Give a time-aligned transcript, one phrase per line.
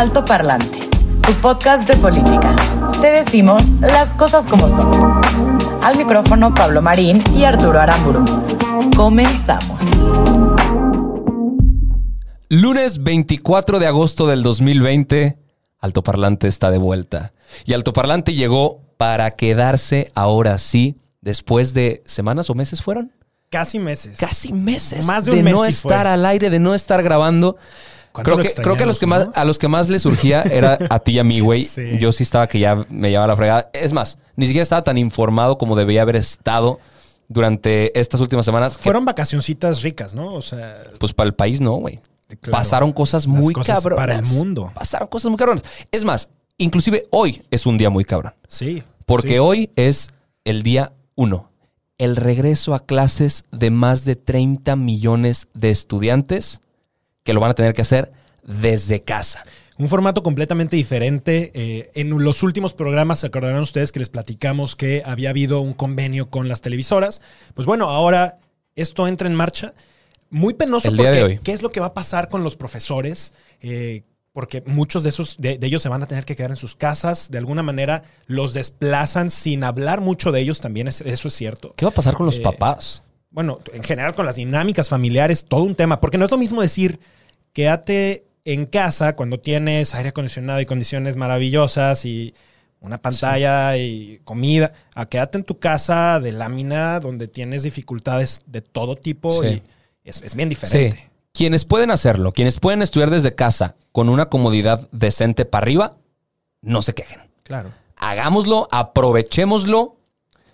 [0.00, 0.88] Alto Parlante,
[1.20, 2.56] tu podcast de política.
[3.02, 5.20] Te decimos las cosas como son.
[5.82, 8.24] Al micrófono Pablo Marín y Arturo Aramburu.
[8.96, 9.84] Comenzamos.
[12.48, 15.38] Lunes 24 de agosto del 2020,
[15.80, 17.34] Altoparlante está de vuelta.
[17.66, 23.12] Y Altoparlante llegó para quedarse ahora sí, después de semanas o meses fueron.
[23.50, 24.16] Casi meses.
[24.16, 25.04] Casi meses.
[25.04, 26.10] Más de de un mes no estar fue.
[26.10, 27.58] al aire, de no estar grabando.
[28.12, 30.42] ¿Cuánto Creo que, creo que a los que más, a los que más les surgía
[30.42, 31.64] era a ti y a mí, güey.
[31.70, 31.98] Sí.
[31.98, 33.70] Yo sí estaba que ya me llevaba la fregada.
[33.72, 36.80] Es más, ni siquiera estaba tan informado como debía haber estado
[37.28, 38.76] durante estas últimas semanas.
[38.76, 40.34] que, Fueron vacacioncitas ricas, ¿no?
[40.34, 42.00] O sea, pues para el país no, güey.
[42.40, 42.52] Claro.
[42.52, 44.02] Pasaron cosas muy cosas cabronas.
[44.04, 44.70] para el mundo.
[44.74, 45.62] Pasaron cosas muy cabronas.
[45.92, 48.32] Es más, inclusive hoy es un día muy cabrón.
[48.48, 48.82] sí.
[49.06, 49.38] Porque sí.
[49.38, 50.10] hoy es
[50.44, 51.50] el día uno.
[51.98, 56.60] El regreso a clases de más de 30 millones de estudiantes
[57.24, 58.12] que lo van a tener que hacer
[58.44, 59.44] desde casa.
[59.78, 61.50] Un formato completamente diferente.
[61.54, 65.72] Eh, en los últimos programas se acordarán ustedes que les platicamos que había habido un
[65.72, 67.20] convenio con las televisoras.
[67.54, 68.38] Pues bueno, ahora
[68.74, 69.72] esto entra en marcha.
[70.28, 71.40] Muy penoso El día porque de hoy.
[71.42, 73.32] ¿qué es lo que va a pasar con los profesores?
[73.62, 76.56] Eh, porque muchos de esos de, de ellos se van a tener que quedar en
[76.56, 77.30] sus casas.
[77.30, 80.88] De alguna manera los desplazan sin hablar mucho de ellos también.
[80.88, 81.74] es- eso es cierto.
[81.76, 83.02] ¿Qué va a pasar con los Eh, papás?
[83.30, 86.60] Bueno, en general con las dinámicas familiares, todo un tema, porque no es lo mismo
[86.62, 86.98] decir,
[87.52, 92.34] quédate en casa cuando tienes aire acondicionado y condiciones maravillosas y
[92.80, 98.62] una pantalla y comida, a quédate en tu casa de lámina donde tienes dificultades de
[98.62, 99.62] todo tipo Sí.
[100.04, 100.56] y es, es bien Sí.
[100.56, 101.10] diferente.
[101.32, 105.96] Quienes pueden hacerlo, quienes pueden estudiar desde casa con una comodidad decente para arriba,
[106.62, 107.20] no se quejen.
[107.44, 107.70] Claro.
[108.02, 109.96] hagámoslo, aprovechémoslo,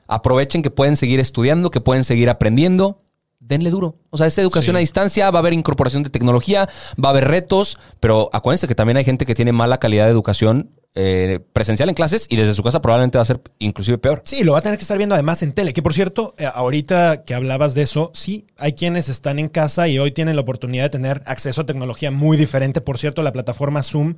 [0.07, 2.99] aprovechen que pueden seguir estudiando, que pueden seguir aprendiendo,
[3.39, 3.97] denle duro.
[4.11, 4.79] O sea, es educación Sí.
[4.79, 6.69] a distancia, va a haber incorporación de tecnología,
[7.03, 10.11] va a haber retos, pero acuérdense que también hay gente que tiene mala calidad de
[10.11, 14.23] educación eh, presencial en clases y desde su casa probablemente va a ser inclusive peor.
[14.25, 15.75] Sí, lo va a tener que estar viendo además en tele.
[15.75, 19.89] Que por cierto, eh, ahorita que hablabas de eso, sí, hay quienes están en casa
[19.89, 22.81] y hoy tienen la oportunidad de tener acceso a tecnología muy diferente.
[22.81, 24.15] Por cierto, la plataforma Zoom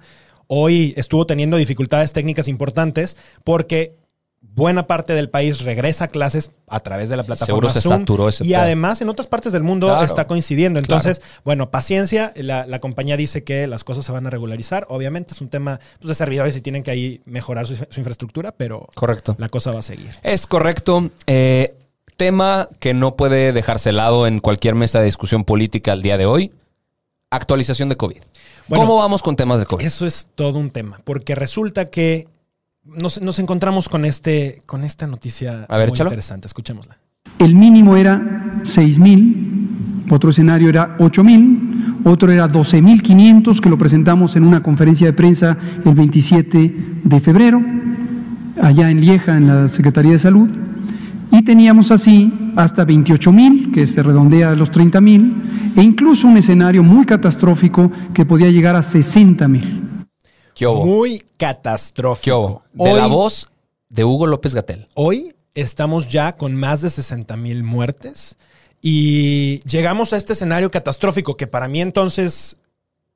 [0.46, 3.96] hoy estuvo teniendo dificultades técnicas importantes porque
[4.40, 8.00] buena parte del país regresa a clases a través de la plataforma seguro se Zoom.
[8.00, 10.04] saturó ese y además en otras partes del mundo Claro.
[10.04, 10.78] está coincidiendo.
[10.78, 12.32] Entonces, bueno, paciencia.
[12.36, 14.86] La, la compañía dice que las cosas se van a regularizar.
[14.88, 18.52] Obviamente es un tema pues, de servidores y tienen que ahí mejorar su, su infraestructura,
[18.52, 19.36] pero Correcto.
[19.38, 20.10] la cosa va a seguir.
[20.22, 21.10] Es correcto.
[21.26, 21.74] Eh,
[22.16, 26.26] tema que no puede dejarse lado en cualquier mesa de discusión política al día de
[26.26, 26.52] hoy.
[27.30, 28.18] Actualización de COVID.
[28.68, 29.84] Bueno, ¿Cómo vamos con temas de COVID?
[29.84, 32.26] Eso es todo un tema, porque resulta que
[32.96, 36.10] nos, nos encontramos con, este, con esta noticia A ver, muy échalo.
[36.10, 36.46] interesante.
[36.46, 36.96] Escuchémosla.
[37.38, 44.44] El mínimo era 6.000, otro escenario era 8.000, otro era 12.500, que lo presentamos en
[44.44, 47.60] una conferencia de prensa el 27 de febrero,
[48.60, 50.50] allá en Lieja, en la Secretaría de Salud.
[51.30, 56.82] Y teníamos así hasta 28.000, que se redondea a los 30.000, e incluso un escenario
[56.82, 59.87] muy catastrófico que podía llegar a 60.000.
[60.58, 60.84] ¿Qué hubo?
[60.84, 62.36] Muy ¿Qué catastrófico.
[62.74, 62.84] hubo?
[62.84, 63.48] De Hoy, la voz
[63.88, 64.88] de Hugo López Gatel.
[64.94, 68.36] hoy estamos ya con más de 60 mil muertes
[68.82, 72.56] y llegamos a este escenario catastrófico que para mí entonces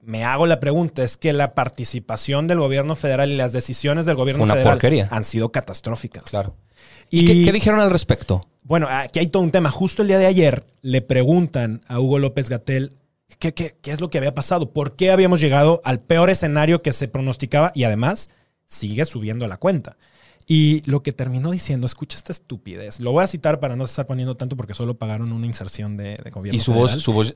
[0.00, 4.16] me hago la pregunta, es que la participación del gobierno federal y las decisiones del
[4.16, 5.08] gobierno una federal porquería.
[5.10, 6.24] han sido catastróficas.
[6.24, 6.54] Claro.
[7.10, 8.40] Y, ¿Y qué, qué dijeron al respecto?
[8.64, 9.70] Bueno, aquí hay todo un tema.
[9.70, 12.94] Justo el día de ayer le preguntan a Hugo López Gatel
[13.38, 16.82] qué, qué, qué es lo que había pasado, por qué habíamos llegado al peor escenario
[16.82, 18.30] que se pronosticaba y además
[18.66, 19.96] sigue subiendo la cuenta.
[20.46, 23.00] Y lo que terminó diciendo, escucha esta estupidez.
[23.00, 26.16] Lo voy a citar para no estar poniendo tanto porque solo pagaron una inserción de,
[26.22, 26.56] de gobierno.
[26.56, 27.32] Y su voz, su voz.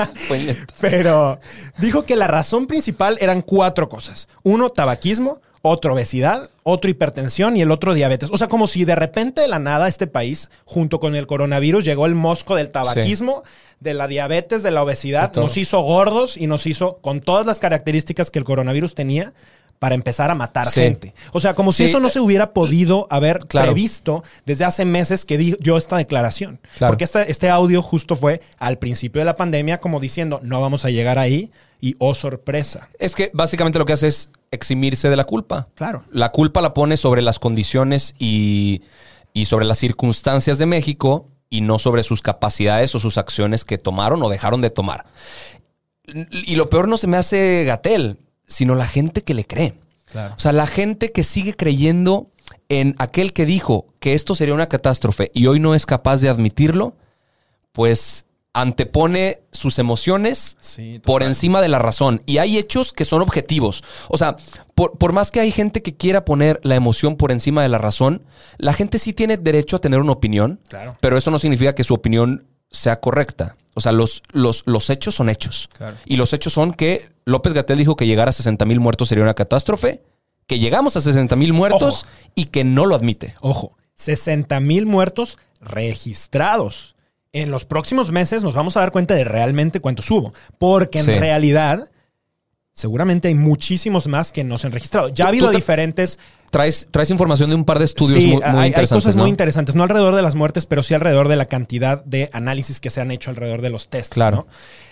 [0.80, 1.40] Pero
[1.78, 4.28] dijo que la razón principal eran cuatro cosas.
[4.42, 5.40] Uno, tabaquismo.
[5.62, 6.50] Otro, obesidad.
[6.62, 7.56] Otro, hipertensión.
[7.56, 8.30] Y el otro, diabetes.
[8.32, 11.84] O sea, como si de repente de la nada este país, junto con el coronavirus,
[11.84, 13.42] llegó el mosco del tabaquismo,
[13.80, 15.34] de la diabetes, de la obesidad.
[15.36, 19.32] Nos hizo gordos y nos hizo con todas las características que el coronavirus tenía
[19.78, 20.80] para empezar a matar Sí.
[20.80, 21.14] gente.
[21.32, 23.68] O sea, como si eso no se hubiera podido haber Claro.
[23.68, 26.60] previsto desde hace meses que di yo esta declaración.
[26.76, 26.92] Claro.
[26.92, 30.84] Porque este, este audio justo fue al principio de la pandemia como diciendo, no vamos
[30.84, 32.88] a llegar ahí y oh sorpresa.
[32.98, 35.68] Es que básicamente lo que hace es eximirse de la culpa.
[35.74, 36.04] Claro.
[36.10, 38.82] La culpa la pone sobre las condiciones y,
[39.32, 43.78] y sobre las circunstancias de México y no sobre sus capacidades o sus acciones que
[43.78, 45.04] tomaron o dejaron de tomar.
[46.06, 49.74] Y lo peor no se me hace Gatel, sino la gente que le cree.
[50.06, 50.34] Claro.
[50.36, 52.28] O sea, la gente que sigue creyendo
[52.68, 56.28] en aquel que dijo que esto sería una catástrofe y hoy no es capaz de
[56.28, 56.94] admitirlo,
[57.72, 62.20] pues antepone sus emociones Sí, por encima de la razón.
[62.26, 63.82] Y hay hechos que son objetivos.
[64.08, 64.36] O sea,
[64.74, 67.78] por, por más que hay gente que quiera poner la emoción por encima de la
[67.78, 68.22] razón,
[68.58, 70.96] la gente sí tiene derecho a tener una opinión, Claro.
[71.00, 73.56] pero eso no significa que su opinión sea correcta.
[73.74, 75.68] O sea, los, los, los hechos son hechos.
[75.76, 75.96] Claro.
[76.04, 79.22] Y los hechos son que López Gatel dijo que llegar a 60 mil muertos sería
[79.24, 80.02] una catástrofe,
[80.48, 82.06] que llegamos a 60 mil muertos Ojo.
[82.34, 83.36] y que no lo admite.
[83.40, 86.94] Ojo, 60 mil muertos registrados.
[87.32, 90.32] En los próximos meses nos vamos a dar cuenta de realmente cuántos hubo.
[90.58, 91.88] Porque en realidad,
[92.72, 95.08] seguramente hay muchísimos más que no se han registrado.
[95.10, 96.18] Ya ha habido diferentes.
[96.50, 99.04] Traes, traes información de un par de estudios sí, muy, muy hay, hay interesantes.
[99.04, 99.22] cosas ¿no?
[99.22, 99.74] muy interesantes.
[99.76, 103.00] No alrededor de las muertes, pero sí alrededor de la cantidad de análisis que se
[103.00, 104.14] han hecho alrededor de los tests.
[104.14, 104.38] Claro.
[104.38, 104.46] ¿no?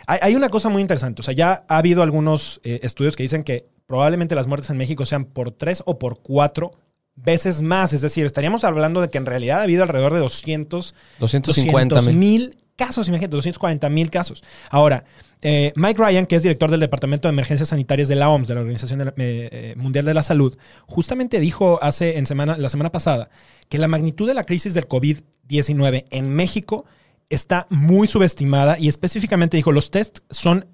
[0.06, 1.22] Hay, hay una cosa muy interesante.
[1.22, 4.76] O sea, ya ha habido algunos eh, estudios que dicen que probablemente las muertes en
[4.76, 6.70] México sean por tres o por cuatro
[7.24, 7.92] veces más.
[7.92, 12.14] Es decir, estaríamos hablando de que en realidad ha habido alrededor de 200 250 mil.
[12.16, 14.44] mil casos, imagínate, 240 mil casos.
[14.70, 15.04] Ahora,
[15.42, 18.54] eh, Mike Ryan, que es director del Departamento de Emergencias Sanitarias de la OMS, de
[18.54, 20.56] la Organización de la- eh, Mundial de la Salud,
[20.86, 23.30] justamente dijo hace en semana, la semana pasada
[23.68, 26.84] que la magnitud de la crisis del COVID-19 en México
[27.30, 30.66] está muy subestimada y específicamente dijo, los tests son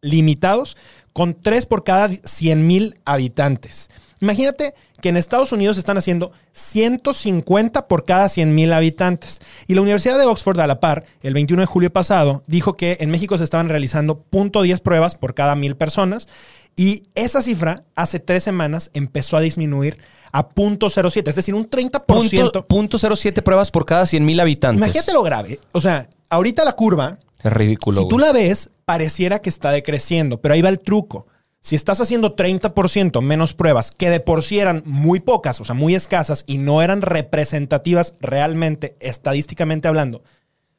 [0.00, 0.76] limitados
[1.12, 3.90] con 3 por cada 100 mil habitantes.
[4.20, 9.38] Imagínate que en Estados Unidos están haciendo 150 por cada 100 mil habitantes.
[9.66, 12.96] Y la Universidad de Oxford, a la par, el 21 de julio pasado, dijo que
[13.00, 16.28] en México se estaban realizando 0.10 pruebas por cada mil personas.
[16.76, 19.98] Y esa cifra, hace tres semanas, empezó a disminuir
[20.30, 22.04] a 0.07, es decir, un 30%.
[22.06, 24.78] Punto, punto 07 pruebas por cada 100 mil habitantes.
[24.78, 25.58] Imagínate lo grave.
[25.72, 28.02] O sea, ahorita la curva, Es ridículo.
[28.02, 28.26] si tú güey.
[28.26, 31.26] la ves, pareciera que está decreciendo, pero ahí va el truco.
[31.60, 35.74] Si estás haciendo 30% menos pruebas, que de por sí eran muy pocas, o sea,
[35.74, 40.22] muy escasas y no eran representativas realmente, estadísticamente hablando,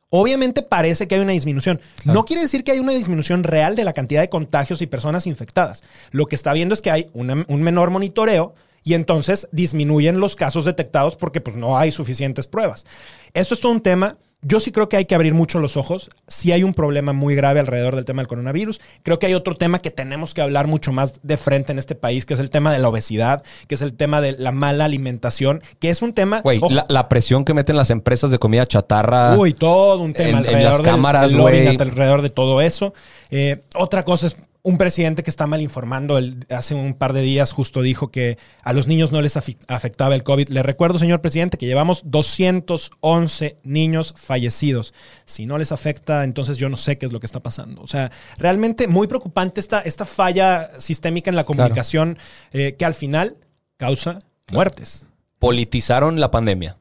[0.10, 1.80] obviamente parece que hay una disminución.
[2.06, 5.28] No quiere decir que hay una disminución real de la cantidad de contagios y personas
[5.28, 5.84] infectadas.
[6.12, 10.36] Lo que está viendo es que hay una- un menor monitoreo y entonces disminuyen los
[10.38, 12.86] casos detectados porque pues no hay suficientes pruebas.
[13.34, 14.18] Esto es todo un tema.
[14.42, 16.10] Yo sí creo que hay que abrir mucho los ojos.
[16.28, 18.80] Sí hay un problema muy grave alrededor del tema del coronavirus.
[19.04, 21.94] Creo que hay otro tema que tenemos que hablar mucho más de frente en este
[21.96, 24.86] país, que es el tema de la obesidad, que es el tema de la mala
[24.86, 26.40] alimentación, que es un tema...
[26.40, 29.38] Güey, la, la presión que meten las empresas de comida chatarra.
[29.38, 31.78] Uy, todo un tema en- en alrededor las del- cámaras, del lobbying, güey.
[31.82, 32.94] alrededor de todo eso.
[33.32, 36.18] Eh, otra cosa es un presidente que está mal informando.
[36.18, 40.16] El- hace un par de días justo dijo que a los niños no les afectaba
[40.16, 40.50] el COVID.
[40.50, 44.94] Le recuerdo, señor presidente, que llevamos 211 niños fallecidos.
[45.26, 47.82] Si no les afecta, entonces yo no sé qué es lo que está pasando.
[47.82, 52.18] O sea, realmente muy preocupante esta, esta falla sistémica en la comunicación
[52.52, 53.38] eh, que al final
[53.78, 54.20] causa
[54.52, 55.06] muertes.
[55.40, 56.76] Politizaron la pandemia.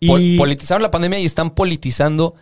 [0.00, 2.34] Y- Pol- politizaron la pandemia y están politizando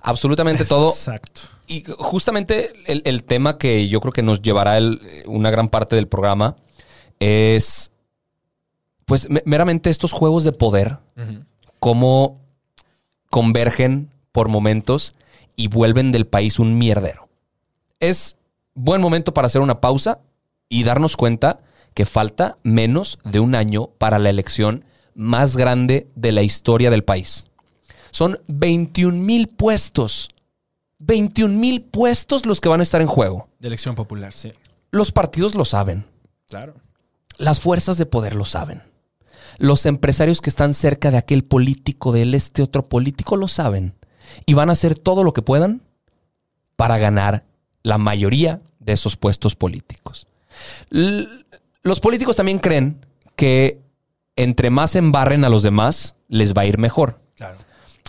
[0.00, 0.90] absolutamente todo.
[0.90, 1.40] Exacto.
[1.66, 5.96] Y justamente el, el tema que yo creo que nos llevará el- una gran parte
[5.96, 6.56] del programa
[7.18, 7.90] es,
[9.04, 10.98] pues, me- meramente estos juegos de poder,
[11.80, 12.40] cómo
[13.30, 15.14] convergen por momentos
[15.56, 17.28] y vuelven del país un mierdero.
[18.00, 18.36] Es
[18.74, 20.20] buen momento para hacer una pausa
[20.68, 21.58] y darnos cuenta
[21.94, 27.04] que falta menos de un año para la elección más grande de la historia del
[27.04, 27.44] país.
[28.10, 30.28] Son 21 mil puestos.
[30.98, 33.48] 21 mil puestos los que van a estar en juego.
[33.58, 34.52] De elección popular, sí.
[34.90, 36.06] Los partidos lo saben.
[36.48, 36.74] Claro.
[37.38, 38.82] Las fuerzas de poder lo saben.
[39.58, 43.94] Los empresarios que están cerca de aquel político, de este otro político, lo saben.
[44.46, 45.82] Y van a hacer todo lo que puedan
[46.76, 47.44] para ganar
[47.82, 50.26] la mayoría de esos puestos políticos.
[50.90, 51.28] L-
[51.82, 53.04] los políticos también creen
[53.36, 53.80] que
[54.34, 57.20] entre más embarren a los demás, les va a ir mejor.
[57.36, 57.56] Claro.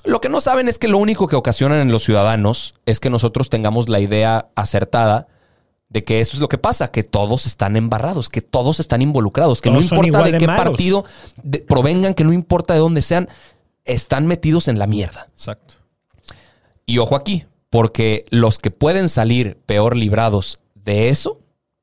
[0.03, 3.09] Lo que no saben es que lo único que ocasionan en los ciudadanos es que
[3.09, 5.27] nosotros tengamos la idea acertada
[5.89, 9.61] de que eso es lo que pasa, que todos están embarrados, que todos están involucrados,
[9.61, 10.63] que Todos no importa de, de qué malos.
[10.65, 11.05] partido
[11.43, 13.29] de- provengan, que no importa de dónde sean,
[13.85, 15.27] están metidos en la mierda.
[15.31, 15.75] Exacto.
[16.85, 21.39] Y ojo aquí, porque los que pueden salir peor librados de eso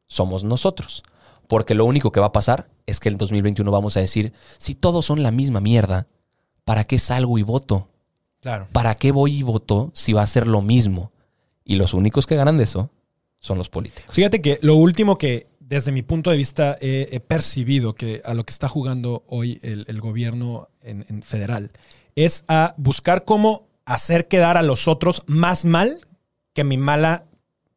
[0.06, 1.02] somos nosotros.
[1.48, 4.32] Porque lo único que va a pasar es que en el 2021 vamos a decir,
[4.58, 6.06] si todos son la misma mierda,
[6.64, 7.88] ¿para qué salgo y voto?
[8.44, 8.66] Claro.
[8.72, 11.12] ¿Para qué voy y voto si va a ser lo mismo?
[11.64, 12.90] Y los únicos que ganan de eso
[13.38, 14.14] son los políticos.
[14.14, 18.34] Fíjate que lo último que desde mi punto de vista he, he percibido que a
[18.34, 21.72] lo que está jugando hoy el, el gobierno en, en federal
[22.16, 26.00] es a buscar cómo hacer quedar a los otros más mal
[26.52, 27.24] que mi mala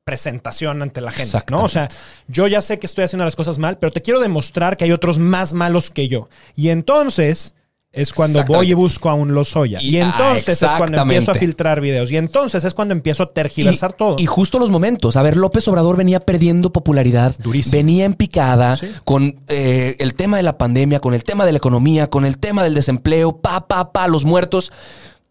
[0.03, 1.63] presentación ante la gente, ¿no?
[1.63, 1.87] O sea,
[2.27, 4.91] yo ya sé que estoy haciendo las cosas mal, pero te quiero demostrar que hay
[4.91, 6.27] otros más malos que yo.
[6.55, 7.53] Y entonces
[7.97, 9.81] es cuando voy y busco a un Lozoya.
[9.81, 12.11] Y, Y- ah, entonces es cuando empiezo a filtrar videos.
[12.11, 14.15] Y entonces es cuando empiezo a tergiversar todo.
[14.19, 15.17] Y justo los momentos.
[15.17, 17.35] A ver, López Obrador venía perdiendo popularidad.
[17.39, 17.71] Durísimo.
[17.77, 18.87] Venía en picada Sí.
[19.03, 22.37] con eh, el tema de la pandemia, con el tema de la economía, con el
[22.37, 24.71] tema del desempleo, pa, pa, pa, los muertos.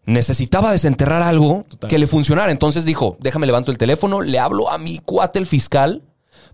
[0.05, 2.51] Necesitaba desenterrar algo que le funcionara.
[2.51, 6.01] Entonces dijo, déjame levanto el teléfono, le hablo a mi cuate, el fiscal,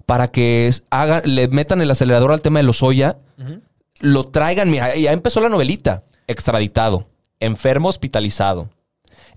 [0.07, 3.17] para que haga, le metan el acelerador al tema de los Oya,
[4.03, 4.69] lo traigan.
[4.69, 6.03] Mira, ya empezó la novelita.
[6.27, 7.07] Extraditado,
[7.39, 8.69] enfermo hospitalizado.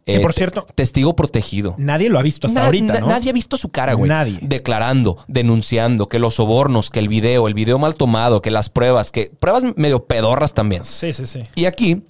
[0.04, 1.74] Que, por te- cierto, testigo protegido.
[1.78, 3.06] Nadie lo ha visto hasta Na- ahorita, na- ¿no?
[3.08, 4.08] Nadie ha visto su cara, güey.
[4.08, 4.38] Nadie.
[4.40, 9.10] Declarando, denunciando que los sobornos, que el video, el video mal tomado, que las pruebas,
[9.10, 10.84] que pruebas medio pedorras también.
[10.84, 11.42] Sí, sí, sí.
[11.56, 12.02] Y aquí,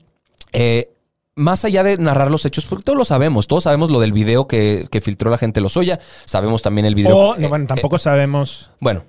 [0.53, 0.91] eh,
[1.37, 4.47] más allá de narrar los hechos, porque todos lo sabemos, todos sabemos lo del video
[4.47, 7.17] que, que filtró la gente Lozoya, sabemos también el video.
[7.17, 8.71] O, no, eh, bueno, tampoco sabemos.
[8.79, 9.05] bueno,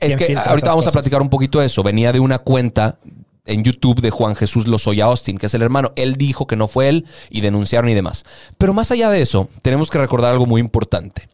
[0.00, 1.82] es ¿Quién que ahorita vamos a platicar un poquito de eso.
[1.82, 2.98] Venía de una cuenta
[3.46, 5.92] en YouTube de Juan Jesús Lozoya Austin, que es el hermano.
[5.96, 8.24] Él dijo que no fue él y denunciaron y demás.
[8.58, 11.28] Pero más allá de eso, tenemos que recordar algo muy importante.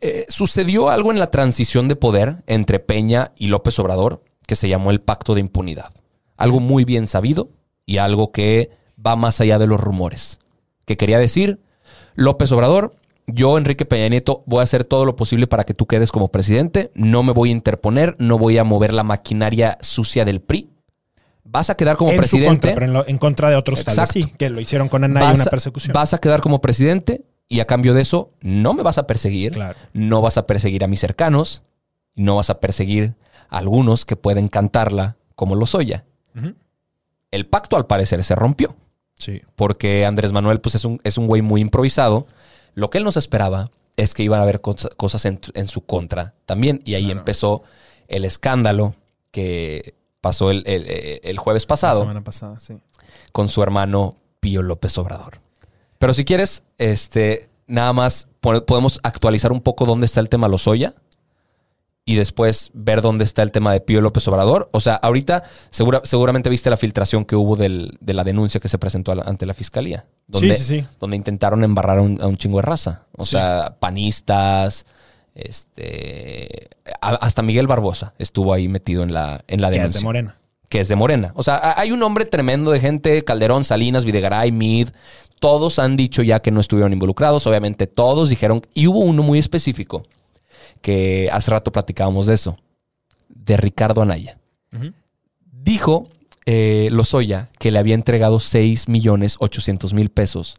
[0.00, 4.68] Eh, sucedió algo en la transición de poder entre Peña y López Obrador que se
[4.68, 5.92] llamó el pacto de impunidad.
[6.36, 7.50] Algo muy bien sabido
[7.86, 8.70] y algo que
[9.04, 10.38] va más allá de los rumores.
[10.86, 11.60] Que quería decir,
[12.14, 12.96] López Obrador,
[13.34, 16.28] yo, Enrique Peña Nieto, voy a hacer todo lo posible para que tú quedes como
[16.28, 16.90] presidente.
[16.94, 20.70] No me voy a interponer, no voy a mover la maquinaria sucia del PRI.
[21.44, 22.48] Vas a quedar como en su presidente.
[22.68, 24.28] contra, pero en, lo- en contra de otros tal vez Exacto.
[24.28, 25.92] sí, que lo hicieron con Anaya vas, una a- persecución.
[25.92, 29.52] vas a quedar como presidente y a cambio de eso no me vas a perseguir.
[29.52, 29.76] Claro.
[29.92, 31.62] No vas a perseguir a mis cercanos.
[32.14, 33.14] No vas a perseguir
[33.48, 36.04] a algunos que pueden cantarla como lo soya.
[36.36, 36.54] Ujú.
[37.32, 38.76] El pacto al parecer se rompió
[39.18, 39.42] Sí.
[39.56, 42.26] porque Andrés Manuel pues, es un, es un güey muy improvisado.
[42.74, 45.82] Lo que él nos esperaba es que iban a haber cos- cosas en, en su
[45.82, 46.80] contra también.
[46.84, 47.18] Y ahí Claro.
[47.20, 47.62] empezó
[48.08, 48.94] el escándalo
[49.30, 52.74] que pasó el, el- el jueves La pasado semana pasada, sí.
[53.32, 55.40] con su hermano Pío López Obrador.
[55.98, 60.48] Pero si quieres, este, nada más po- podemos actualizar un poco dónde está el tema
[60.48, 60.94] Lozoya
[62.06, 64.68] y después ver dónde está el tema de Pío López Obrador.
[64.72, 68.68] O sea, ahorita segura- seguramente viste la filtración que hubo del- de la denuncia que
[68.68, 70.06] se presentó la- ante la fiscalía.
[70.26, 70.86] Donde, sí, sí, sí.
[70.98, 73.06] donde intentaron embarrar a un, a un chingo de raza.
[73.16, 74.86] O sea, panistas,
[75.34, 76.68] este,
[77.00, 80.04] a- hasta Miguel Barbosa estuvo ahí metido en la, en la Que es denuncia de
[80.04, 80.36] Morena.
[80.68, 81.32] que es de Morena.
[81.34, 84.88] O sea, a- hay un nombre tremendo de gente, Calderón, Salinas, Videgaray, Mid,
[85.38, 89.38] todos han dicho ya que no estuvieron involucrados, obviamente todos dijeron, y hubo uno muy
[89.38, 90.04] específico,
[90.82, 92.56] que hace rato platicábamos de eso,
[93.28, 94.38] de Ricardo Anaya.
[95.52, 96.08] Dijo
[96.46, 100.56] eh, Lozoya que le había entregado 6 millones 800 mil pesos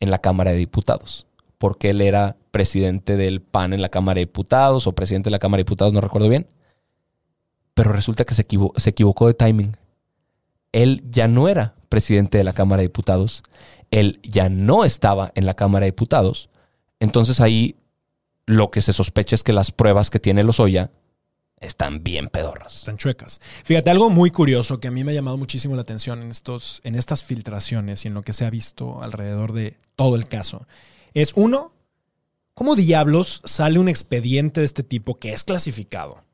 [0.00, 1.26] en la Cámara de Diputados,
[1.58, 5.38] porque él era presidente del PAN en la Cámara de Diputados o presidente de la
[5.38, 6.46] Cámara de Diputados, no recuerdo bien.
[7.74, 9.76] Pero resulta que se, equivo- se equivocó de timing.
[10.72, 13.42] Él ya no era presidente de la Cámara de Diputados.
[13.90, 16.48] Él ya no estaba en la Cámara de Diputados.
[17.00, 17.76] Entonces ahí
[18.48, 20.90] lo que se sospecha es que las pruebas que tiene Lozoya
[21.60, 22.76] están bien pedorras.
[22.76, 23.40] Están chuecas.
[23.64, 26.80] Fíjate, algo muy curioso que a mí me ha llamado muchísimo la atención en, estos,
[26.82, 30.66] en estas filtraciones y en lo que se ha visto alrededor de todo el caso.
[31.12, 31.72] Es uno,
[32.54, 36.24] ¿cómo diablos sale un expediente de este tipo que es clasificado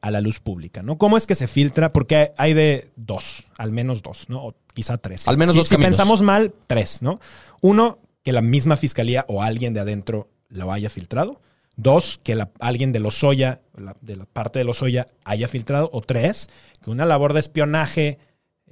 [0.00, 0.82] a la luz pública?
[0.82, 0.98] ¿no?
[0.98, 1.92] ¿Cómo es que se filtra?
[1.92, 4.44] Porque hay de dos, al menos dos, ¿no?
[4.46, 5.28] O quizá tres.
[5.28, 5.90] Al menos Si- dos Si caminos.
[5.90, 7.20] pensamos mal, tres, ¿no?
[7.60, 11.40] Uno, que la misma fiscalía o alguien de adentro lo haya filtrado.
[11.76, 15.90] Dos, que la- alguien de Lozoya, la- de la parte de Lozoya, haya filtrado.
[15.92, 16.48] O tres,
[16.82, 18.18] que una labor de espionaje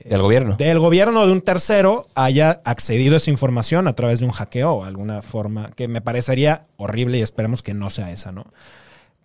[0.05, 0.57] Del gobierno.
[0.57, 4.73] del gobierno de un tercero haya accedido a esa información a través de un hackeo
[4.73, 8.47] o alguna forma que me parecería horrible y esperemos que no sea esa, ¿no?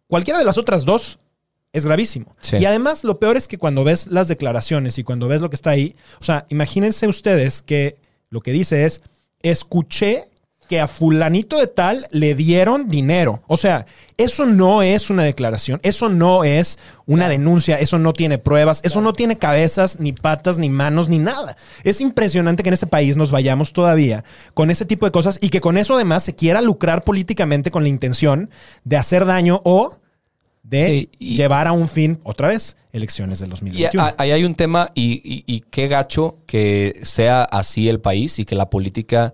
[0.08, 1.20] Cualquiera de las otras dos
[1.74, 2.36] es gravísimo.
[2.42, 2.58] Sí.
[2.58, 5.56] Y además lo peor es que cuando ves las declaraciones y cuando ves lo que
[5.56, 7.98] está ahí, o sea, imagínense ustedes que
[8.30, 9.02] lo que dice es,
[9.42, 10.26] escuché
[10.68, 13.42] que a fulanito de tal le dieron dinero.
[13.48, 13.86] O sea,
[14.18, 19.00] eso no es una declaración, eso no es una denuncia, eso no tiene pruebas, eso
[19.02, 21.56] no tiene cabezas, ni patas, ni manos, ni nada.
[21.84, 25.50] Es impresionante que en este país nos vayamos todavía con ese tipo de cosas y
[25.50, 28.50] que con eso además se quiera lucrar políticamente con la intención
[28.84, 29.98] de hacer daño o
[30.64, 34.04] de Sí, y- llevar a un fin, otra vez, elecciones del Y 2021.
[34.04, 38.38] a- ahí hay un tema y, y- y qué gacho que sea así el país
[38.40, 39.34] y que la política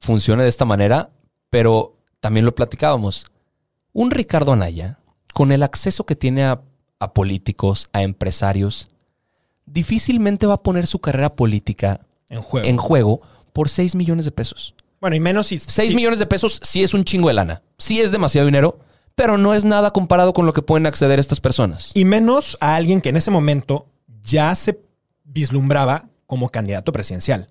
[0.00, 1.10] funcione de esta manera,
[1.50, 3.26] pero también lo platicábamos.
[3.92, 4.98] Un Ricardo Anaya,
[5.34, 6.60] con el acceso que tiene a,
[7.00, 8.88] a políticos, a empresarios,
[9.66, 12.66] difícilmente va a poner su carrera política en juego.
[12.68, 13.20] en juego
[13.52, 14.74] por 6 millones de pesos.
[15.00, 15.58] bueno, y menos si...
[15.58, 18.78] 6 si- millones de pesos sí es un chingo de lana, sí es demasiado dinero,
[19.14, 21.90] pero no es nada comparado con lo que pueden acceder estas personas.
[21.94, 23.86] Y menos a alguien que en ese momento
[24.22, 24.78] ya se
[25.24, 27.48] vislumbraba como candidato presidencial.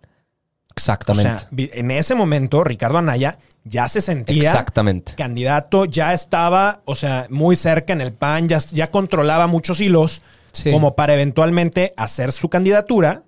[0.78, 1.40] O Exactamente.
[1.40, 5.14] sea, vi- en ese momento Ricardo Anaya ya se sentía Exactamente.
[5.16, 10.22] candidato, ya estaba, o sea, muy cerca en el PAN, ya, ya controlaba muchos hilos
[10.52, 10.72] Sí.
[10.72, 13.24] como para eventualmente hacer su candidatura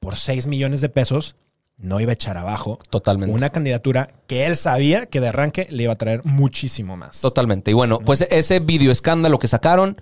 [0.00, 1.36] por 6 millones de pesos.
[1.78, 3.34] No iba a echar abajo Totalmente.
[3.34, 7.20] una candidatura que él sabía que de arranque le iba a traer muchísimo más.
[7.20, 7.70] Totalmente.
[7.70, 10.00] Y bueno, pues ese video escándalo que sacaron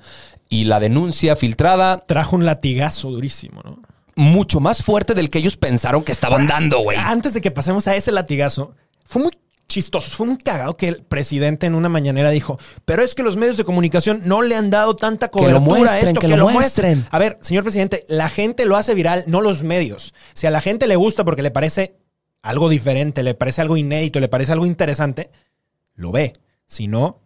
[0.48, 3.78] y la denuncia filtrada, Trajo un latigazo durísimo, ¿no?
[4.16, 6.96] Mucho más fuerte del que ellos pensaron que estaban dando, güey.
[6.98, 9.32] Antes de que pasemos a ese latigazo, fue muy
[9.66, 13.36] chistoso, fue muy cagado que el presidente en una mañanera dijo, pero es que los
[13.36, 16.28] medios de comunicación no le han dado tanta Que lo cobertura a muestren, esto, que
[16.36, 17.06] lo muestren.
[17.10, 20.14] A ver, señor presidente, la gente lo hace viral, no los medios.
[20.34, 21.96] Si a la gente le gusta porque le parece
[22.42, 25.30] algo diferente, le parece algo inédito, le parece algo interesante,
[25.94, 26.34] lo ve.
[26.66, 27.20] Si no,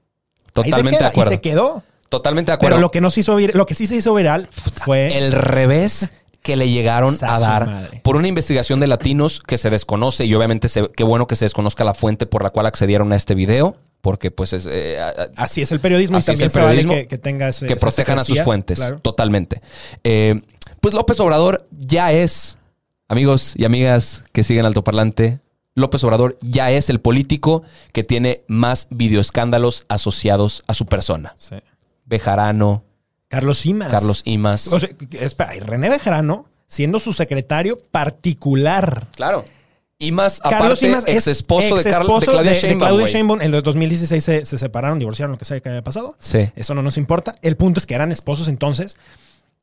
[0.55, 1.33] ahí se Totalmente queda, de acuerdo.
[1.33, 1.83] Y se quedó.
[2.09, 2.77] Totalmente de acuerdo.
[2.77, 4.49] Pero lo que, no se hizo vir- lo que sí se hizo viral
[4.85, 5.19] fue...
[5.19, 6.11] el revés
[6.49, 8.01] que le llegaron a dar madre.
[8.03, 11.45] por una investigación de latinos que se desconoce y obviamente se- qué bueno que se
[11.45, 14.97] desconozca la fuente por la cual accedieron a este video porque pues es eh,
[15.37, 17.67] Así es el periodismo y es también el se vale periodismo, que, que tenga ese-
[17.67, 18.79] que protejan a sus fuentes.
[18.79, 19.01] claro.
[19.01, 19.61] Totalmente.
[20.05, 20.41] Eh,
[20.81, 22.57] pues López Obrador ya es,
[23.09, 25.41] amigos y amigas que siguen altoparlante,
[25.75, 27.63] López Obrador ya es el político
[27.93, 31.35] que tiene más videoescándalos asociados a su persona.
[31.39, 31.57] Sí.
[32.07, 32.85] Bejarano,
[33.29, 33.91] Carlos Simas.
[33.91, 34.73] Carlos Imas.
[34.73, 39.07] O sea, espera, y René Bejarano, siendo su secretario particular.
[39.15, 39.45] claro.
[40.01, 42.79] Imas, Carlos aparte, Simas ex esposo de, Claudia de- de Sheinbaum.
[42.79, 43.07] Claudia.
[43.09, 43.41] Sheinbaum.
[43.43, 46.15] En el 2016 se, se separaron, divorciaron, lo que sea que haya pasado.
[46.21, 46.49] Sí.
[46.55, 47.35] Eso no nos importa.
[47.43, 48.97] El punto es que eran esposos entonces.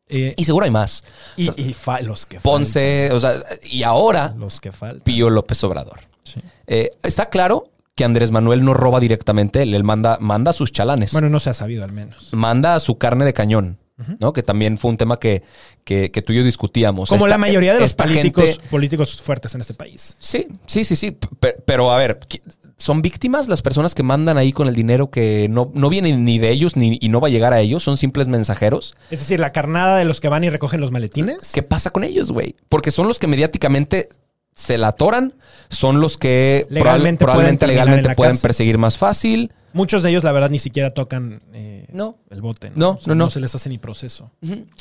[0.09, 1.05] Eh, Y seguro hay más.
[1.37, 4.33] y y fa- los que Ponce, o sea, y ahora.
[4.37, 4.99] Los que faltan.
[5.05, 6.01] Pío López Obrador.
[6.25, 6.41] Sí.
[6.67, 11.13] Eh, está claro que Andrés Manuel no roba directamente, él, él manda, manda sus chalanes.
[11.13, 12.29] Bueno, no se ha sabido al menos.
[12.33, 13.79] manda su carne de cañón,
[14.19, 14.33] ¿no?
[14.33, 15.43] Que también fue un tema que,
[15.85, 17.07] que, que tú y yo discutíamos.
[17.09, 20.17] Como Esta- la mayoría de los políticos, gente- políticos fuertes en este país.
[20.19, 21.11] sí, sí, sí, sí.
[21.11, 22.41] Pe- Pero, a ver, ¿qui-
[22.77, 26.37] ¿son víctimas las personas que mandan ahí con el dinero que no, no viene ni
[26.37, 27.81] de ellos ni, y no va a llegar a ellos?
[27.83, 28.93] ¿Son simples mensajeros?
[29.09, 31.53] Es decir, la carnada de los que van y recogen los maletines.
[31.53, 32.57] ¿Qué pasa con ellos, güey?
[32.67, 34.09] Porque son los que mediáticamente
[34.55, 35.33] se la atoran,
[35.69, 38.41] son los que Legalmente probable- probablemente pueden legalmente pueden cárcel.
[38.47, 39.51] perseguir más fácil.
[39.73, 42.17] Muchos de ellos, la verdad, ni siquiera tocan eh, No.
[42.29, 42.71] el bote.
[42.75, 43.29] No, O sea, no, no.
[43.29, 44.31] se les hace ni proceso.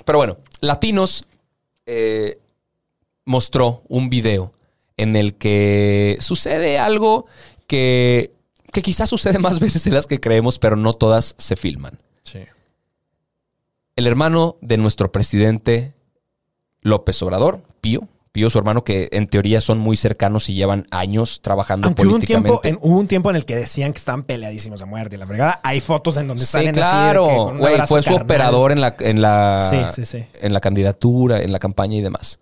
[0.04, 1.24] Pero bueno, Latinos
[1.86, 2.38] eh,
[3.24, 4.52] mostró un video
[4.96, 7.26] en el que sucede algo
[7.66, 8.32] que,
[8.72, 11.98] que quizás sucede más veces de las que creemos, pero no todas se filman.
[12.22, 12.40] Sí.
[13.96, 15.94] El hermano de nuestro presidente
[16.82, 21.40] López Obrador, Pío, Pío, su hermano, que en teoría son muy cercanos y llevan años
[21.40, 22.84] trabajando Aunque hubo un, tiempo, políticamente.
[22.84, 25.60] en, hubo un tiempo en el que decían que estaban peleadísimos a muerte la fregada.
[25.62, 27.26] Hay fotos en donde Sí, salen claro.
[27.26, 27.52] así.
[27.52, 28.24] un Güey, fue su carnal.
[28.24, 30.24] operador en la, en la, Sí, sí, sí.
[30.40, 32.40] en la candidatura, en la campaña y demás.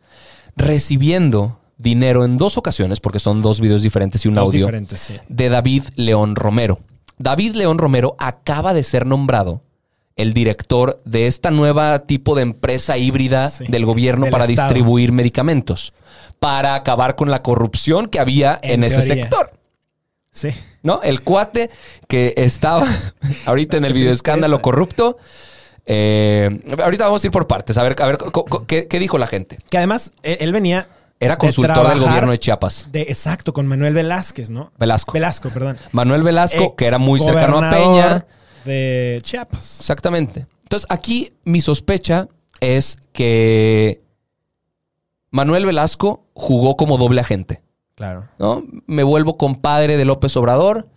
[0.57, 5.13] Recibiendo dinero en dos ocasiones, porque son dos videos diferentes y un Dos audio, diferentes,
[5.29, 6.79] de David León Romero.
[7.19, 9.63] David León Romero acaba de ser nombrado
[10.17, 14.69] el director de esta nueva tipo de empresa híbrida Sí, del gobierno del para Estado.
[14.69, 15.93] distribuir medicamentos,
[16.39, 19.51] para acabar con la corrupción que había en, En ese sector.
[20.31, 20.49] Sí.
[20.83, 21.01] ¿no?
[21.03, 21.71] El cuate
[22.09, 22.87] que estaba
[23.47, 25.17] ahorita en el video escándalo corrupto.
[25.87, 27.77] Eh, ahorita vamos a ir por partes.
[27.77, 28.19] A ver, a ver
[28.67, 29.59] ¿qué, qué dijo la gente.
[29.71, 30.89] Que además, él, venía.
[31.19, 32.89] Era de consultor del gobierno de Chiapas.
[32.93, 34.73] de- exacto, con Manuel Velázquez, ¿no?
[34.79, 35.13] Velasco.
[35.13, 35.77] Velasco, perdón.
[35.93, 38.27] Manuel Velasco, que era muy cercano a Peña.
[38.65, 39.81] De Chiapas.
[39.81, 40.47] Exactamente.
[40.63, 42.29] Entonces, aquí mi sospecha
[42.61, 44.03] es que
[45.31, 47.63] Manuel Velasco jugó como doble agente.
[47.95, 48.29] Claro.
[48.39, 48.65] ¿no?
[48.87, 50.89] Me vuelvo compadre de López Obrador.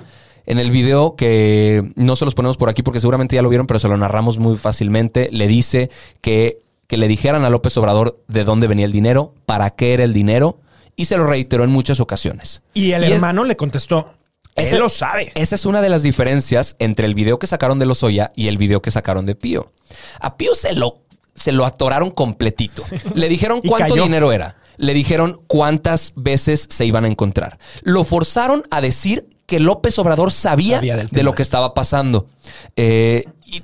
[0.48, 3.66] En el video que no se los ponemos por aquí porque seguramente ya lo vieron,
[3.66, 5.90] pero se lo narramos muy fácilmente, le dice
[6.22, 10.04] que, que le dijeran a López Obrador de dónde venía el dinero, para qué era
[10.04, 10.60] el dinero,
[10.96, 12.62] y se lo reiteró en muchas ocasiones.
[12.76, 14.14] Y el Y es- hermano le contestó.
[14.56, 15.32] Ese- Él lo sabe.
[15.36, 18.58] Esa es una de las diferencias entre el video que sacaron de Lozoya y el
[18.58, 19.72] video que sacaron de Pío.
[20.20, 21.02] A Pío se lo,
[21.34, 22.82] se lo atoraron completito.
[23.14, 24.04] Le dijeron cuánto cayó.
[24.04, 24.56] dinero era.
[24.78, 27.58] le dijeron cuántas veces se iban a encontrar.
[27.84, 32.28] Lo forzaron a decir que López Obrador sabía, de lo que estaba pasando.
[32.76, 33.62] Eh, y,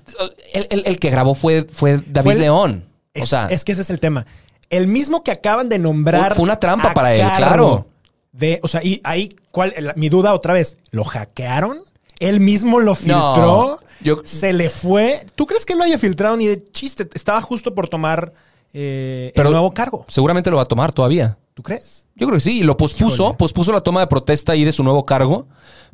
[0.54, 2.86] el, el- el que grabó fue, fue David Fue el- León.
[3.14, 4.26] Es, o sea, es que ese es el tema.
[4.70, 6.34] El mismo que acaban de nombrar.
[6.36, 7.88] Fue- una trampa para él, claro.
[8.32, 9.74] De, o sea, y ahí, ¿cuál?
[9.80, 11.80] la- mi duda otra vez, ¿lo hackearon?
[12.20, 13.80] ¿Él mismo lo filtró?
[14.02, 15.26] yo- ¿Se le fue?
[15.36, 17.08] ¿Tú crees que lo haya filtrado ni de chiste?
[17.14, 18.32] Estaba justo por tomar
[18.74, 20.06] eh, Pero- el nuevo cargo.
[20.08, 21.38] seguramente lo va a tomar todavía.
[21.54, 22.08] ¿Tú crees?
[22.16, 22.60] Yo creo que sí.
[22.60, 23.38] Y lo pospuso, Híjole.
[23.38, 25.48] pospuso la toma de protesta ahí de su nuevo cargo.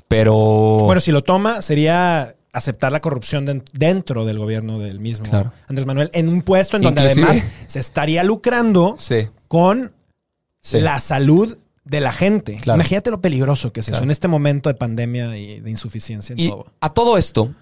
[0.08, 0.34] Pero.
[0.36, 5.52] Bueno, si lo toma, sería aceptar la corrupción den- dentro del gobierno del mismo Claro.
[5.68, 9.28] Andrés Manuel en un puesto en donde Inclusive- además se estaría lucrando sí.
[9.48, 9.92] con
[10.62, 10.80] sí.
[10.80, 11.58] la salud
[11.90, 12.58] de la gente.
[12.62, 12.78] Claro.
[12.80, 14.04] Imagínate lo peligroso que es eso Claro.
[14.06, 16.66] en este momento de pandemia y de insuficiencia en Y todo.
[16.82, 17.54] a todo esto,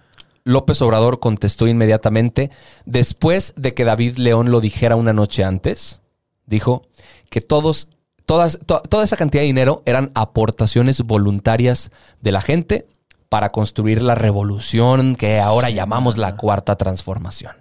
[0.43, 2.51] López Obrador contestó inmediatamente,
[2.85, 6.01] después de que David León lo dijera una noche antes,
[6.45, 6.83] dijo
[7.29, 7.89] que todos,
[8.25, 12.87] todas, to- toda esa cantidad de dinero eran aportaciones voluntarias de la gente
[13.29, 17.53] para construir la revolución que ahora llamamos la cuarta transformación.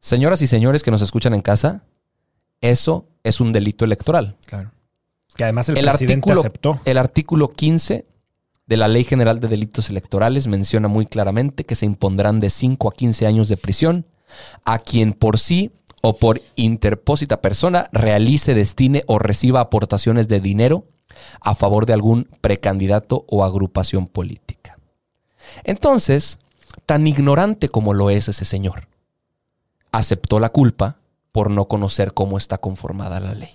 [0.00, 1.84] Señoras y señores que nos escuchan en casa,
[2.60, 4.36] eso es un delito electoral.
[4.46, 4.72] Claro.
[5.38, 6.80] Que además el, El presidente artículo, aceptó.
[6.84, 8.04] el artículo 15
[8.66, 12.88] de la Ley General de Delitos Electorales menciona muy claramente que se impondrán de 5
[12.88, 14.04] a 15 años de prisión
[14.64, 15.70] a quien por sí
[16.02, 20.86] o por interpósita persona realice, destine o reciba aportaciones de dinero
[21.40, 24.76] a favor de algún precandidato o agrupación política.
[25.62, 26.40] Entonces,
[26.84, 28.88] tan ignorante como lo es ese señor,
[29.92, 30.98] aceptó la culpa
[31.30, 33.50] por no conocer cómo está conformada la ley.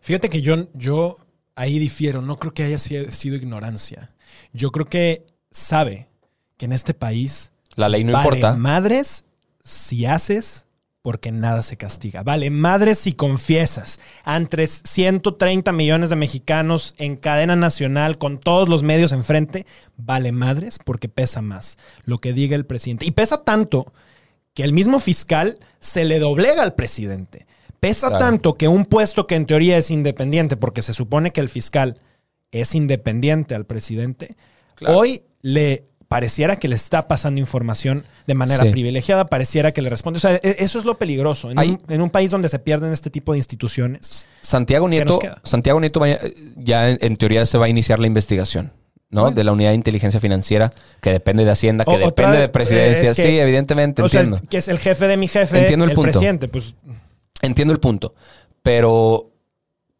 [0.00, 1.16] Fíjate que yo, yo
[1.58, 2.22] ahí difiero.
[2.22, 4.10] No creo que haya si- sido ignorancia.
[4.52, 6.08] Yo creo que sabe
[6.56, 8.54] que en este país La ley no vale importa.
[8.54, 9.24] madres
[9.62, 10.64] si haces
[11.02, 12.22] porque nada se castiga.
[12.22, 13.98] Vale madres si confiesas.
[14.26, 19.64] Entre 130 millones de mexicanos en cadena nacional con todos los medios enfrente,
[19.96, 23.06] vale madres porque pesa más lo que diga el presidente.
[23.06, 23.92] Y pesa tanto
[24.54, 27.46] que el mismo fiscal se le doblega al presidente.
[27.80, 28.24] Pesa Claro.
[28.24, 31.98] tanto que un puesto que en teoría es independiente, porque se supone que el fiscal
[32.50, 34.34] es independiente al presidente,
[34.74, 34.98] Claro.
[34.98, 38.70] hoy le pareciera que le está pasando información de manera Sí.
[38.70, 40.16] privilegiada, pareciera que le responde.
[40.16, 41.50] O sea, e- eso es lo peligroso.
[41.50, 44.24] En, Hay- un, en un país donde se pierden este tipo de instituciones.
[44.40, 45.18] Santiago Nieto?
[45.44, 46.00] Santiago Nieto
[46.56, 48.72] ya en, en teoría se va a iniciar la investigación,
[49.10, 49.20] ¿no?
[49.22, 49.36] Bueno.
[49.36, 50.70] De la unidad de inteligencia financiera
[51.02, 53.10] que depende de Hacienda, que O- depende de presidencia.
[53.10, 54.40] es que- sí, evidentemente, O entiendo.
[54.48, 56.10] que es el jefe de mi jefe, Entiendo el el, punto.
[56.12, 56.48] presidente.
[56.48, 56.74] Pues
[57.42, 58.12] Entiendo el punto.
[58.62, 59.30] Pero,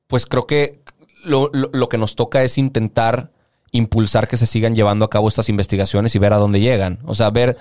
[0.06, 0.80] pues creo que
[1.24, 3.32] lo, lo- lo que nos toca es intentar
[3.72, 7.00] impulsar que se sigan llevando a cabo estas investigaciones y ver a dónde llegan.
[7.04, 7.56] O sea, ver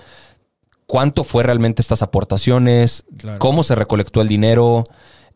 [0.86, 3.38] cuánto fue realmente estas aportaciones, Claro.
[3.38, 4.84] cómo se recolectó el dinero,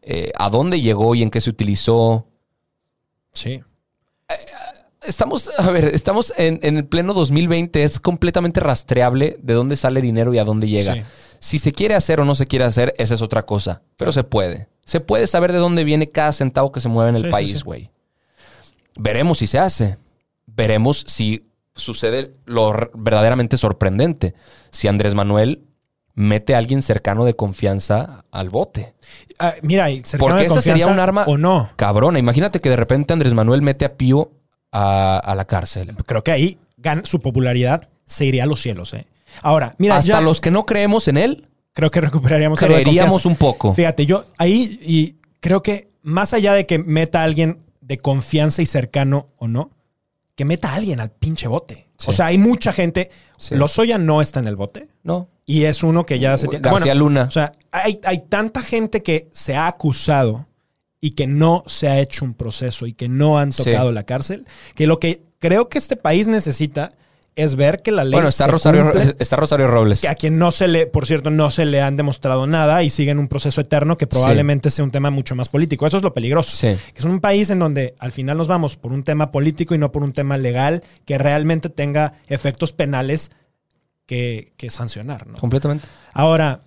[0.01, 2.27] eh, a dónde llegó y en qué se utilizó.
[3.33, 3.63] sí.
[5.05, 10.01] Estamos, a ver, estamos en, en el pleno 2020, es completamente rastreable de dónde sale
[10.01, 10.95] dinero y a dónde llega.
[10.95, 11.03] Sí.
[11.43, 14.23] Si se quiere hacer o no se quiere hacer, esa es otra cosa, pero se
[14.23, 14.69] puede.
[14.85, 17.59] Se puede saber de dónde viene cada centavo que se mueve en el Sí, país,
[17.59, 17.63] sí.
[17.65, 17.91] güey.
[18.95, 19.97] Veremos si se hace.
[20.47, 21.43] Veremos si
[21.75, 24.35] sucede lo verdaderamente sorprendente.
[24.71, 25.65] Si Andrés Manuel
[26.15, 28.95] mete a alguien cercano de confianza al bote.
[29.41, 31.71] Ah, mira, cercano Porque de esa sería un arma o no.
[31.75, 32.21] cabrona.
[32.21, 34.31] Imagínate que de repente Andrés Manuel mete a Pío
[34.71, 35.97] a, a la cárcel.
[36.07, 36.59] Creo que ahí
[37.03, 38.95] su popularidad se iría a los cielos.
[38.95, 39.07] ¿eh?
[39.41, 42.83] Ahora, mira, Hasta ya los que no creemos en él, creo que recuperaríamos algo de
[42.83, 43.73] creeríamos un poco.
[43.73, 48.63] Fíjate, yo ahí y creo que más allá de que meta a alguien de confianza
[48.63, 49.71] y cercano o no,
[50.35, 51.89] que meta a alguien al pinche bote.
[51.99, 52.11] Sí.
[52.11, 53.11] O sea, hay mucha gente.
[53.39, 53.55] Sí.
[53.55, 55.29] Lozoya no está en el bote No.
[55.47, 56.69] y es uno que ya se tiene.
[56.69, 57.25] García Luna.
[57.25, 60.47] O sea, hay, hay tanta gente que se ha acusado
[61.01, 63.65] y que no se ha hecho un proceso y que no han Sí.
[63.65, 66.93] tocado la cárcel, que lo que creo que este país necesita
[67.35, 70.01] es ver que la ley Bueno, está se Rosario, cumple, está Rosario Robles.
[70.03, 72.91] que a quien no se le, por cierto, no se le han demostrado nada y
[72.91, 75.87] siguen un proceso eterno que probablemente sea un tema mucho más político.
[75.87, 76.51] Eso es lo peligroso.
[76.55, 76.77] Sí.
[76.93, 79.79] Que es un país en donde al final nos vamos por un tema político y
[79.79, 83.31] no por un tema legal que realmente tenga efectos penales
[84.07, 85.27] que, que sancionar.
[85.27, 85.35] ¿no?
[85.39, 85.87] Completamente.
[86.13, 86.61] Ahora,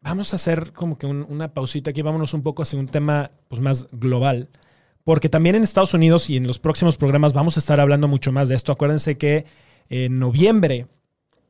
[0.00, 3.30] vamos a hacer como que un- una pausita aquí, vámonos un poco hacia un tema
[3.48, 4.48] pues, más global,
[5.02, 8.32] porque también en Estados Unidos y en los próximos programas vamos a estar hablando mucho
[8.32, 8.70] más de esto.
[8.70, 9.44] Acuérdense que
[9.88, 10.86] en noviembre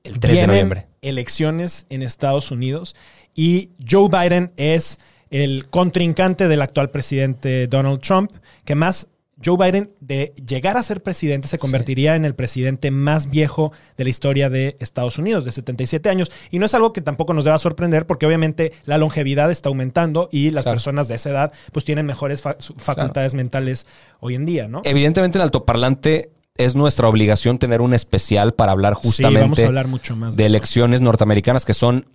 [0.03, 0.87] El 3 de noviembre.
[1.03, 2.95] elecciones en Estados Unidos
[3.35, 4.99] y Joe Biden es
[5.31, 8.31] el contrincante del actual presidente Donald Trump,
[8.65, 9.09] que más
[9.45, 14.05] Joe Biden, de llegar a ser presidente, se convertiría en el presidente más viejo de
[14.05, 16.31] la historia de Estados Unidos, de 77 años.
[16.53, 20.29] Y no es algo que tampoco nos deba sorprender, porque obviamente la longevidad está aumentando
[20.31, 20.77] y las Claro.
[20.77, 23.87] personas de esa edad pues tienen mejores fa- facultades mentales
[24.21, 24.83] hoy en día, ¿no?
[24.85, 29.67] Evidentemente en altoparlante es nuestra obligación tener un especial para hablar justamente sí, vamos a
[29.67, 32.07] hablar mucho más de elecciones norteamericanas que son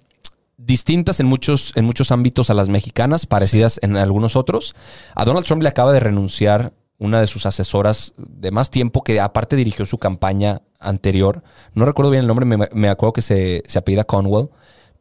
[0.58, 4.76] distintas en muchos, en muchos ámbitos a las mexicanas, parecidas en algunos otros.
[5.16, 9.20] A Donald Trump le acaba de renunciar una de sus asesoras de más tiempo, que
[9.22, 11.44] aparte dirigió su campaña anterior.
[11.74, 14.50] No recuerdo bien el nombre, me, me acuerdo que se, se apellida Conwell,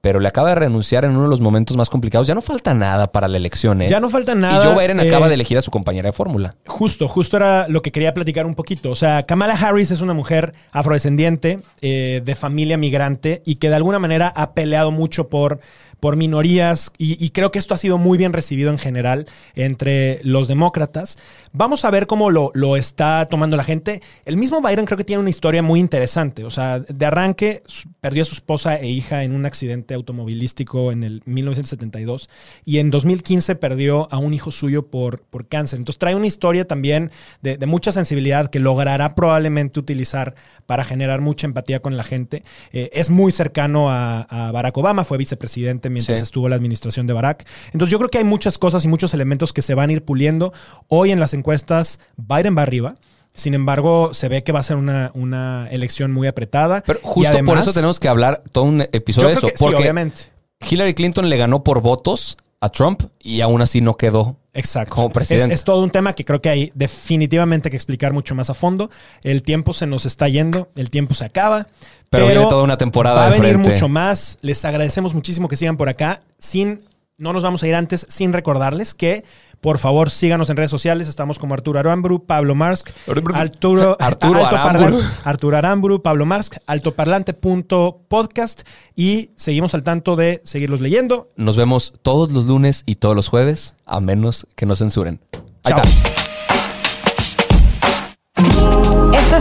[0.00, 2.26] pero le acaba de renunciar en uno de los momentos más complicados.
[2.26, 3.88] Ya no falta nada para la elección, ¿eh?
[3.88, 4.58] Ya no falta nada.
[4.58, 6.54] Y Joe Biden eh, acaba de elegir a su compañera de fórmula.
[6.66, 8.90] Justo, justo era lo que quería platicar un poquito.
[8.90, 13.76] O sea, Kamala Harris es una mujer afrodescendiente, eh, de familia migrante y que de
[13.76, 15.58] alguna manera ha peleado mucho por,
[16.00, 20.48] por minorías y, creo que esto ha sido muy bien recibido en general entre los
[20.48, 21.18] demócratas.
[21.52, 24.00] Vamos a ver cómo lo, lo está tomando la gente.
[24.24, 26.44] El mismo Biden creo que tiene una historia muy interesante.
[26.44, 27.62] O sea, de arranque
[28.00, 32.28] perdió a su esposa e hija en un accidente automovilístico en el 1972
[32.64, 35.78] y en 2015 perdió a un hijo suyo por, por cáncer.
[35.78, 37.10] Entonces trae una historia también
[37.42, 40.34] de, mucha sensibilidad que logrará probablemente utilizar
[40.66, 42.42] para generar mucha empatía con la gente.
[42.72, 46.22] Eh, es muy cercano a Barack Obama, fue vicepresidente mientras Sí.
[46.24, 47.46] estuvo la administración de Barack.
[47.72, 50.04] Entonces yo creo que hay muchas cosas y muchos elementos que se van a ir
[50.04, 50.52] puliendo.
[50.88, 52.94] Hoy en las encuestas Biden va arriba.
[53.34, 56.82] Sin embargo, se ve que va a ser una, una elección muy apretada.
[56.84, 59.46] Pero justo por eso tenemos que hablar todo un episodio de eso.
[59.48, 60.22] que sí, porque obviamente.
[60.68, 64.36] Hillary Clinton le ganó por votos a Trump y aún así no quedó.
[64.54, 64.94] Exacto.
[64.96, 65.54] como presidente.
[65.54, 68.54] Es, es todo un tema que creo que hay definitivamente que explicar mucho más a
[68.54, 68.90] fondo.
[69.22, 71.68] El tiempo se nos está yendo, el tiempo se acaba.
[72.10, 73.70] Pero viene toda una temporada Va a venir frente.
[73.70, 74.38] mucho más.
[74.40, 76.20] Les agradecemos muchísimo que sigan por acá.
[76.38, 76.82] Sin,
[77.18, 79.24] no nos vamos a ir antes sin recordarles que
[79.60, 81.08] por favor síganos en redes sociales.
[81.08, 82.90] Estamos como Arturo Aramburu, Pablo Marsk,
[83.34, 85.00] Arturo, Arturo Aramburu.
[85.24, 88.62] Arturo Aramburu, Pablo Marsk, altoparlante.podcast
[88.94, 91.30] y seguimos al tanto de seguirlos leyendo.
[91.36, 95.20] Nos vemos todos los lunes y todos los jueves, a menos que nos censuren.
[95.64, 95.84] Ahí Chao.
[95.84, 96.17] está.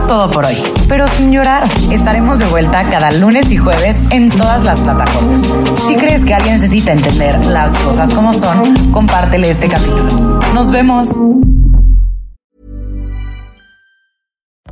[0.07, 0.55] Todo por hoy,
[0.87, 1.67] pero sin llorar.
[1.91, 5.45] Estaremos de vuelta cada lunes y jueves en todas las plataformas.
[5.85, 10.09] Si crees que alguien necesita entender las cosas como son, compártele este capítulo.
[10.53, 11.09] Nos vemos.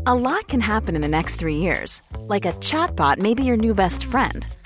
[0.08, 2.02] A lot can happen in the next three years.
[2.28, 4.46] Like a chatbot may be your new best friend.